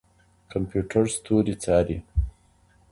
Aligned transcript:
کمپيوټر 0.51 1.03
ستوري 1.15 1.55
څاري. 1.63 1.97